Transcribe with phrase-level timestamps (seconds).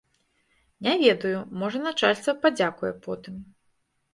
[0.87, 3.35] Не ведаю, можа начальства падзякуе потым.